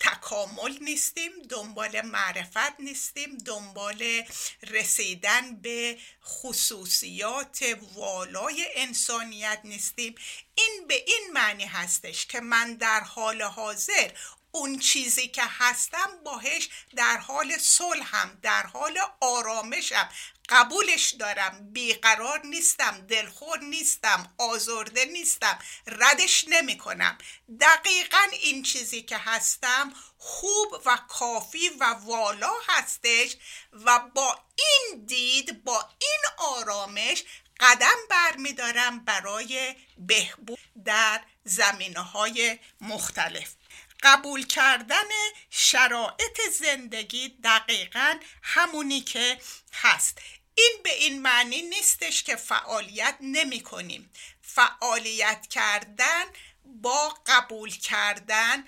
[0.00, 4.22] تکامل نیستیم دنبال معرفت نیستیم دنبال
[4.70, 10.14] رسیدن به خصوصیات والای انسانیت نیستیم.
[10.54, 14.10] این به این معنی هستش که من در حال حاضر
[14.52, 20.08] اون چیزی که هستم باهش در حال صلحم در حال آرامشم.
[20.50, 21.72] قبولش دارم.
[21.72, 25.58] بیقرار نیستم دلخور نیستم آزرده نیستم.
[25.86, 27.18] ردش نمی کنم
[27.60, 33.36] دقیقا این چیزی که هستم خوب و کافی و والا هستش
[33.72, 37.24] و با این دید با این آرامش
[37.60, 43.54] قدم برمیدارم برای بهبود در زمینه های مختلف.
[44.02, 45.08] قبول کردن
[45.50, 49.40] شرایط زندگی دقیقا همونی که
[49.72, 50.18] هست.
[50.54, 54.10] این به این معنی نیستش که فعالیت نمی کنیم.
[54.42, 56.24] فعالیت کردن
[56.64, 58.64] با قبول کردن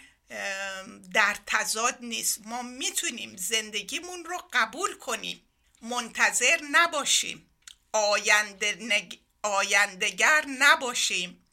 [1.12, 2.46] در تضاد نیست.
[2.46, 5.48] ما می‌تونیم زندگیمون رو قبول کنیم.
[5.82, 7.50] منتظر نباشیم.
[7.92, 9.08] آینده
[9.42, 11.46] آیندگر نباشیم.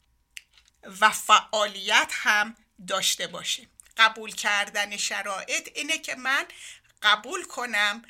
[1.00, 2.56] و فعالیت هم
[2.88, 3.70] داشته باشیم.
[3.96, 6.46] قبول کردن شرایط اینه که من
[7.02, 8.02] قبول کنم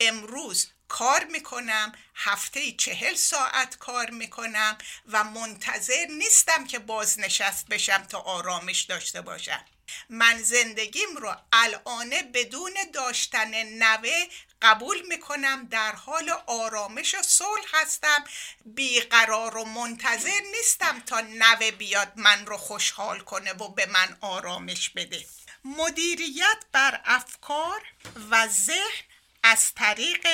[0.00, 8.18] امروز کار می‌کنم هفته چهل ساعت کار می‌کنم و منتظر نیستم که بازنشست بشم تا
[8.18, 9.64] آرامش داشته باشم.
[10.08, 14.24] من زندگیم رو الانه بدون داشتن نوه
[14.62, 18.24] قبول می‌کنم در حال آرامش و صلح هستم.
[18.66, 24.90] بیقرار و منتظر نیستم تا نوه بیاد من رو خوشحال کنه و به من آرامش
[24.90, 25.26] بده.
[25.64, 27.82] مدیریت بر افکار
[28.30, 29.04] و ذهن
[29.42, 30.26] از طریق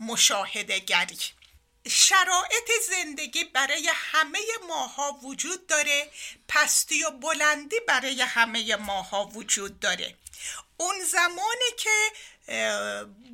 [0.00, 1.18] مشاهده گری.
[1.88, 6.10] شرایط زندگی برای همه ماها وجود داره.
[6.48, 10.16] پستی و بلندی برای همه ماها وجود داره.
[10.76, 12.12] اون زمانی که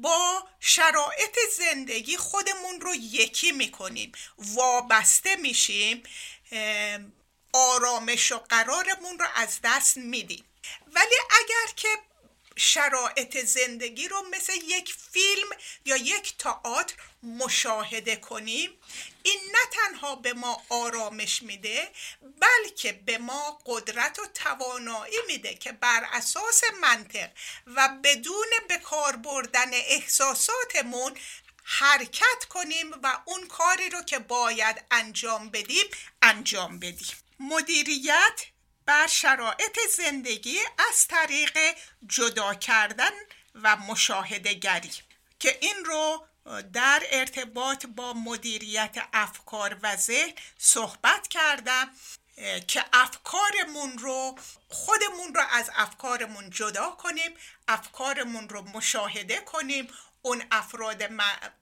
[0.03, 6.03] با شرایط زندگی خودمون رو یکی می‌کنیم وابسته میشیم
[7.53, 10.45] آرامش و قرارمون رو از دست میدیم.
[10.87, 11.89] ولی اگر که
[12.57, 15.49] شرایط زندگی رو مثل یک فیلم
[15.85, 18.71] یا یک تئاتر مشاهده کنیم
[19.23, 21.89] این نه تنها به ما آرامش میده
[22.41, 27.31] بلکه به ما قدرت و توانایی میده که بر اساس منطق
[27.67, 31.15] و بدون به کار بردن احساساتمون
[31.65, 35.85] حرکت کنیم و اون کاری رو که باید انجام بدیم
[36.23, 37.17] انجام بدیم.
[37.41, 38.41] مدیریت
[38.87, 40.59] بر شرایط زندگی
[40.91, 41.59] از طریق
[42.07, 43.11] جدا کردن
[43.55, 44.91] و مشاهده گری
[45.39, 46.27] که این رو
[46.73, 51.91] در ارتباط با مدیریت افکار و ذهن صحبت کردم
[52.67, 57.31] که افکارمون رو خودمون رو از افکارمون جدا کنیم
[57.69, 59.89] افکارمون رو مشاهده کنیم
[60.23, 61.03] اون افراد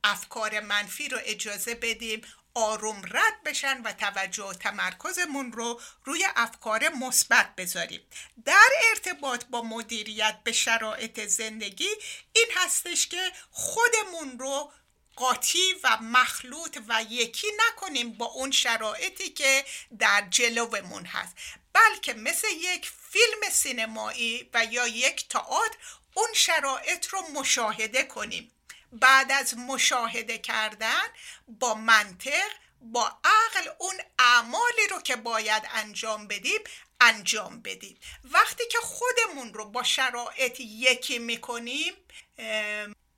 [0.05, 2.23] افکار منفی رو اجازه بدیم
[2.55, 8.01] آروم رد بشن و توجه و تمرکزمون رو روی افکار مثبت بذاریم.
[8.45, 11.89] در ارتباط با مدیریت به شرایط زندگی
[12.33, 14.73] این هستش که خودمون رو
[15.17, 19.65] قاطی و مخلوط و یکی نکنیم با اون شرایطی که
[19.99, 21.37] در جلومون هست.
[21.73, 25.77] بلکه مثل یک فیلم سینمایی و یا یک تئاتر
[26.15, 28.53] اون شرایط رو مشاهده کنیم.
[28.93, 31.03] بعد از مشاهده کردن
[31.49, 36.61] با منطق با عقل اون اعمالی رو که باید انجام بدیم
[37.01, 37.99] انجام بدیم.
[38.25, 41.93] وقتی که خودمون رو با شرایط یکی می‌کنیم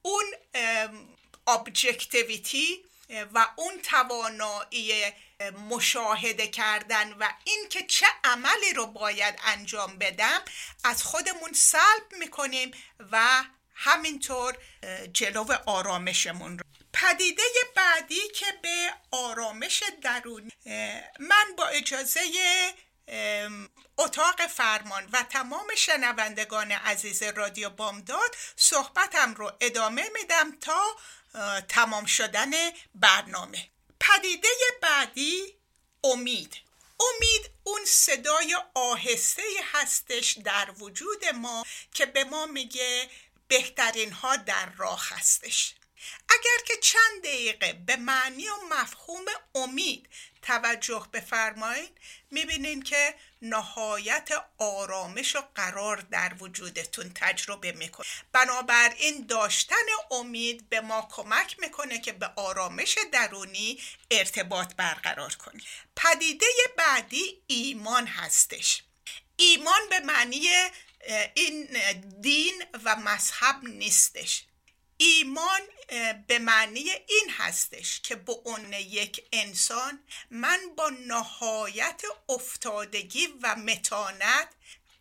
[0.03, 0.25] اون
[1.47, 2.85] ابجکتیویتی
[3.35, 5.13] و اون توانایی
[5.71, 10.43] مشاهده کردن و اینکه چه عملی رو باید انجام بدم
[10.85, 12.71] از خودمون سلب می‌کنیم
[13.13, 13.45] و
[13.75, 14.57] همینطور
[15.13, 16.65] جلو آرامشمون رو.
[16.93, 17.43] پدیده
[17.77, 20.53] بعدی که به آرامش درونی
[21.19, 22.21] من با اجازه
[23.99, 30.97] اتاق فرمان و تمام شنوندگان عزیز رادیو بامداد صحبتم رو ادامه میدم تا
[31.69, 32.51] تمام شدن
[32.95, 33.69] برنامه.
[34.01, 34.49] پدیده
[34.83, 35.55] بعدی
[36.05, 36.57] امید.
[37.01, 41.65] امید اون صدای آهسته هستش در وجود ما
[41.95, 43.11] که به ما میگه
[43.49, 45.75] بهترین ها در راه هستش.
[46.29, 49.25] اگر که چند دقیقه به معنی و مفهوم
[49.55, 50.09] امید
[50.43, 54.29] توجه بفرمایید می‌بینین که نهایت
[54.59, 58.07] آرامش و قرار در وجودتون تجربه می‌کنه.
[58.33, 63.81] بنابراین داشتن امید به ما کمک می‌کنه که به آرامش درونی
[64.11, 65.65] ارتباط برقرار کنیم.
[65.97, 68.83] پدیده بعدی ایمان هستش.
[69.37, 70.49] ایمان به معنی
[71.35, 71.69] این
[72.21, 74.45] دین و مذهب نیستش.
[74.97, 75.61] ایمان
[76.27, 84.49] به معنی این هستش که به اون یک انسان من با نهایت افتادگی و متانت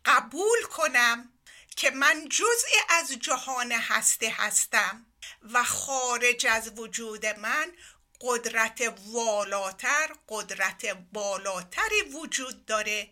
[0.04, 1.32] قبول کنم
[1.76, 5.06] که من جزئی از جهان هسته هستم
[5.42, 7.72] و خارج از وجود من
[8.20, 13.10] قدرت والاتر قدرت بالاتری وجود داره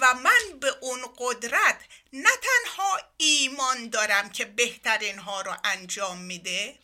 [0.00, 1.80] و من به اون قدرت
[2.12, 6.78] نه تنها ایمان دارم که بهترین ها رو انجام میده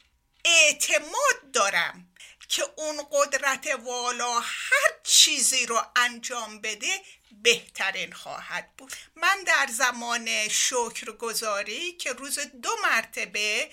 [0.44, 2.08] اعتماد دارم
[2.48, 7.02] که اون قدرت والا هر چیزی رو انجام بده
[7.42, 8.92] بهترین خواهد بود.
[9.16, 13.70] من در زمان شکرگزاری که روز دو مرتبه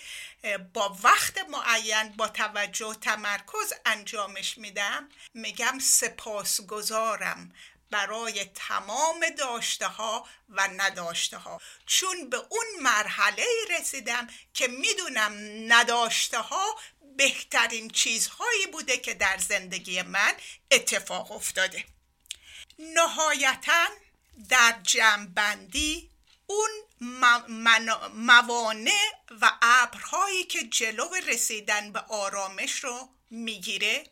[0.74, 7.52] با وقت معین با توجه و تمرکز انجامش میدم میگم سپاسگزارم
[7.92, 13.46] برای تمام داشته ها و نداشته ها چون به اون مرحله
[13.80, 15.34] رسیدم که می‌دونم
[15.74, 16.76] نداشته ها
[17.18, 20.34] بهترین چیزهایی بوده که در زندگی من
[20.72, 21.84] اتفاق افتاده.
[22.80, 23.88] نهایتا
[24.50, 26.10] در جمعبندی
[26.48, 26.70] اون
[28.14, 29.12] موانع
[29.42, 34.04] و ابرهایی که جلو رسیدن به آرامش رو می‌گیره.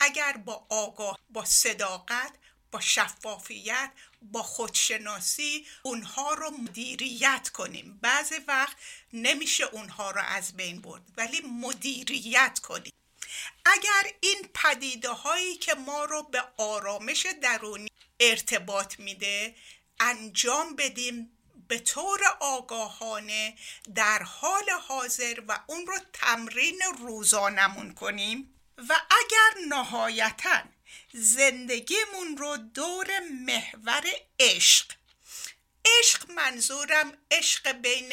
[0.00, 2.32] اگر با آگاه با صداقت
[2.70, 3.90] با شفافیت
[4.22, 7.98] با خودشناسی اونها رو مدیریت کنیم.
[8.02, 8.76] بعضی وقت
[9.12, 12.92] نمیشه اونها رو از بین برد ولی مدیریت کنیم.
[13.66, 17.90] اگر این پدیده هایی که ما رو به آرامش درونی
[18.20, 19.54] ارتباط میده
[20.00, 21.30] انجام بدیم
[21.68, 23.54] به طور آگاهانه
[23.94, 28.54] در حال حاضر و اون رو تمرین روزانمون کنیم.
[28.78, 30.62] و اگر نهایتا
[31.12, 33.06] زندگیمون رو دور
[33.46, 34.04] محور
[34.40, 34.92] عشق
[35.84, 38.12] عشق منظورم عشق بین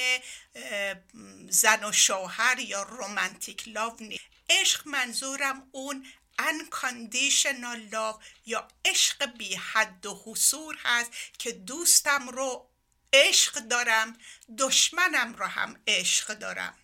[1.50, 4.31] زن و شوهر یا رومانتیک لاو نیست.
[4.52, 6.06] عشق منظورم اون
[6.42, 12.68] unconditional love یا عشق بی حد و حصور هست که دوستم رو
[13.14, 14.18] عشق دارم
[14.58, 16.78] دشمنم رو هم عشق دارم.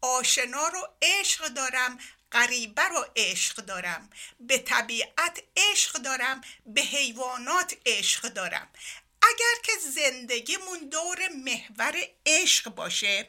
[0.00, 1.98] آشنا رو عشق دارم
[2.32, 4.10] غریبه رو عشق دارم.
[4.40, 8.68] به طبیعت عشق دارم به حیوانات عشق دارم.
[9.22, 11.94] اگر که زندگیمون دور محور
[12.26, 13.28] عشق باشه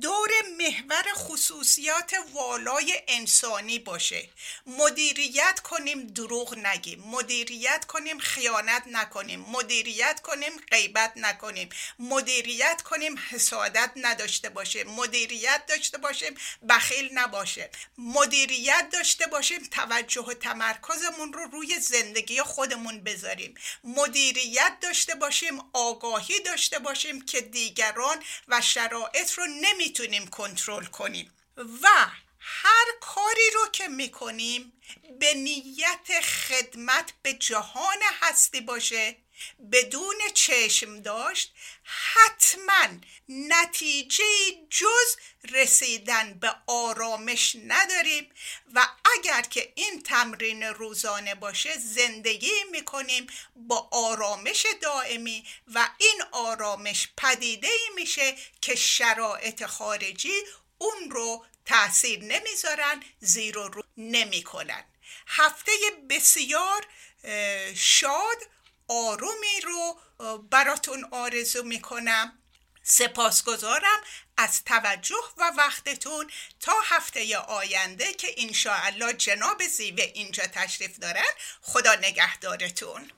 [0.00, 4.28] دور محور خصوصیات والای انسانی باشه.
[4.66, 7.00] مدیریت کنیم دروغ نگیم.
[7.00, 9.40] مدیریت کنیم خیانت نکنیم.
[9.40, 11.68] مدیریت کنیم غیبت نکنیم.
[11.98, 16.34] مدیریت کنیم حسادت نداشته باشه مدیریت داشته باشیم
[16.68, 23.54] بخیل نباشه مدیریت داشته باشیم توجه و تمرکزمون رو روی زندگی خودمون بذاریم.
[23.84, 31.88] مدیریت داشته باشیم آگاهی داشته باشیم که دیگران و شرایط رو نمی‌تونیم کنترل کنیم و
[32.38, 34.72] هر کاری رو که می‌کنیم
[35.20, 39.16] به نیت خدمت به جهان هستی باشه.
[39.72, 42.88] بدون چشم داشت حتما
[43.28, 44.24] نتیجه
[44.70, 45.16] جز
[45.52, 48.32] رسیدن به آرامش نداریم
[48.74, 48.88] و
[49.18, 53.26] اگر که این تمرین روزانه باشه زندگی می‌کنیم
[53.56, 60.42] با آرامش دائمی و این آرامش پدیده میشه که شرایط خارجی
[60.78, 64.84] اون رو تاثیر نمی‌ذارن زیر و رو نمی‌کنن.
[65.26, 65.72] هفته
[66.10, 66.86] بسیار
[67.74, 68.36] شاد
[68.88, 70.00] آرومی رو
[70.50, 72.38] براتون آرزو می‌کنم.
[72.82, 74.00] سپاسگزارم
[74.36, 76.30] از توجه و وقتتون
[76.60, 83.10] تا هفته آینده که انشاءالله جناب زیوه اینجا تشریف دارن خدا نگهدارتون.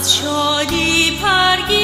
[0.00, 1.83] از شادی پرگیرم